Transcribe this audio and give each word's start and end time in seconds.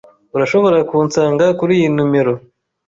Urashobora 0.35 0.77
kunsanga 0.89 1.45
kuriyi 1.59 1.87
numero. 1.95 2.33